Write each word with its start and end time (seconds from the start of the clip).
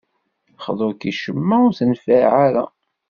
Xḍu-k 0.65 1.01
i 1.11 1.13
ccemma, 1.15 1.57
ur 1.65 1.73
tenfiɛ 1.79 2.25
ara. 2.45 2.65